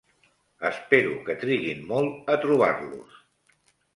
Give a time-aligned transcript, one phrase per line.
[0.69, 3.21] Espero que triguin molt a trobar-los.